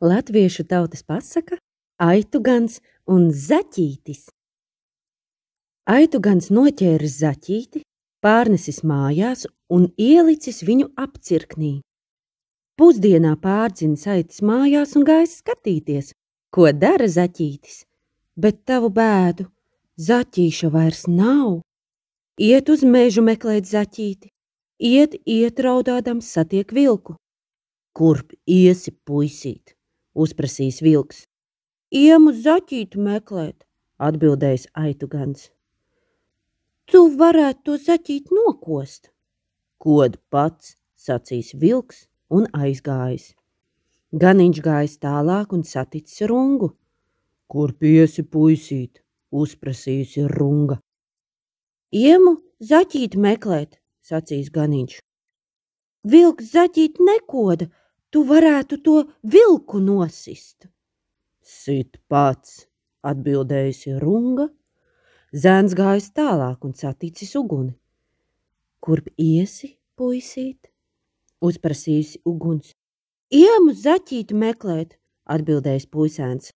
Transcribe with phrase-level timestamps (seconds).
[0.00, 1.56] Latviešu tautas pasaka
[1.96, 4.26] Aitugans un Zaķītis.
[5.88, 7.80] Aitugans noķēris zaķīti,
[8.20, 11.80] pārnesis mājās un ielicis viņu apcirknī.
[12.76, 16.10] Pusdienā pārdzinis aitis mājās un gājis skatīties,
[16.52, 17.86] ko dara zaķītis,
[18.36, 19.46] bet tavu bēdu
[19.96, 21.62] zaķīša vairs nav.
[22.36, 24.28] Iet uz mežu meklēt zaķīti,
[24.76, 27.16] iet, iet raudādams satiek vilku.
[27.96, 29.75] Kurp iesi, puisīt?
[30.24, 31.24] Uzprasījis vilks.
[31.92, 33.62] Iemu zaķītu meklēt,
[34.02, 35.50] atbildējis aitugans.
[36.90, 39.10] Tu varētu to zaķīt nokost.
[39.82, 43.34] Kod pats, sacīs vilks un aizgājis.
[44.16, 46.72] Ganiņš gājis tālāk un saticis rungu.
[47.46, 50.78] Kur piesi puisīt, uzprasījusi runga.
[51.94, 54.98] Iemu zaķīt meklēt, sacīs ganiņš.
[56.06, 57.68] Vilks zaķīt nekoda,
[58.10, 60.68] tu varētu to vilku nosist.
[61.42, 62.66] Sit pats,
[63.06, 64.48] atbildējusi runga.
[65.36, 67.74] Zēns gājis tālāk un saticis uguni.
[68.80, 70.70] Kurp iesi, puisīt?
[71.44, 72.72] Uzprasījusi uguns.
[73.34, 76.52] Iemu zaķīti meklēt, atbildējis puisēns.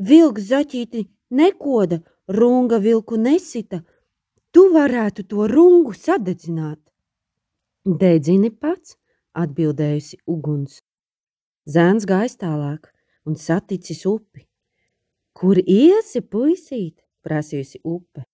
[0.00, 3.82] Vilks zaķīti nekoda, runga vilku nesita.
[4.50, 6.80] Tu varētu to rungu sadedzināt.
[7.84, 8.96] Dedzini pats,
[9.36, 10.80] atbildējusi uguns.
[11.64, 12.90] Zēns gājis tālāk
[13.24, 14.44] un saticis upi.
[15.32, 17.00] Kur iesi, puisīt?
[17.24, 18.24] prasījusi upe.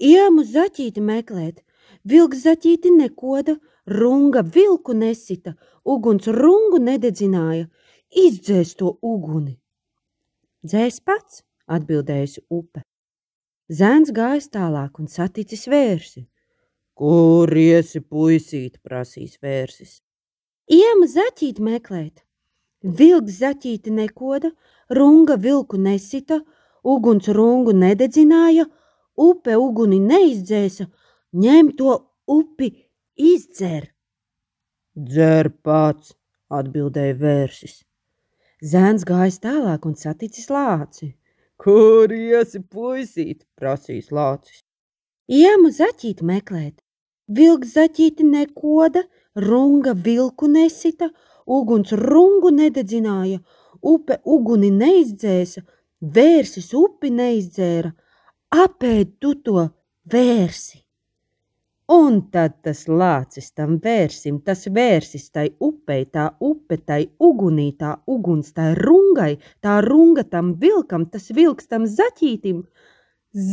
[0.00, 1.62] Iemu zaķīti meklēt,
[2.08, 3.56] vilks zaķīti nekoda,
[3.86, 7.68] runga vilku nesita, uguns rungu nededzināja,
[8.24, 9.56] izdzēs to uguni.
[10.66, 12.82] Dzēs pats, atbildējusi upe.
[13.68, 16.26] Zēns gājis tālāk un saticis vērsi.
[16.96, 19.98] Kur iesi, puisīt, prasīs vērsis.
[20.72, 22.22] Iemu zaķīt meklēt,
[22.86, 24.52] Vilks zaķīti nekoda,
[24.94, 26.40] runga vilku nesita,
[26.86, 28.68] uguns rungu nededzināja,
[29.18, 30.86] upe uguni neizdzēsa,
[31.34, 31.96] ņem to
[32.30, 32.70] upi
[33.18, 33.90] izdzer.
[34.96, 36.14] Dzer pats,
[36.48, 37.80] atbildēja vērsis.
[38.62, 41.10] Zēns gājis tālāk un saticis lāci.
[41.60, 44.62] Kur iesi, puisīt, prasīs lācis.
[45.26, 46.80] Iemu zaķīti meklēt.
[47.26, 49.02] Vilks zaķīti nekoda,
[49.36, 51.10] runga vilku nesita,
[51.46, 53.42] uguns rungu nededzināja,
[53.82, 55.62] upe uguni neizdzēsa,
[56.00, 57.92] vērsis upi neizdzēra,
[58.64, 59.68] apēd tu to
[60.12, 60.82] vērsi.
[61.86, 67.92] Un tad tas lācis tam vērsim, tas vērsis tai upei, tā upe tai ugunī, tā
[68.10, 72.64] uguns tai rungai, tā runga tam vilkam, tas vilks tam zaķītim.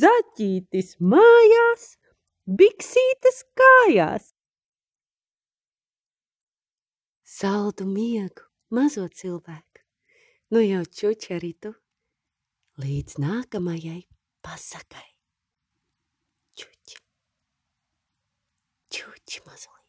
[0.00, 1.84] Zaķītis mājās,
[2.46, 4.32] biksītes kājās.
[7.42, 9.80] Saldu miegu, mazo cilvēku.
[10.54, 11.72] Nu jau čuči arī tu.
[12.78, 14.04] Līdz nākamajai
[14.46, 15.08] pasakai.
[16.54, 17.00] Čuči.
[18.94, 19.81] Čuči mazliet.